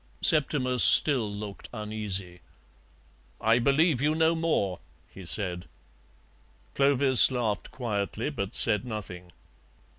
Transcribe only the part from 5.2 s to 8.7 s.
said. Clovis laughed quietly, but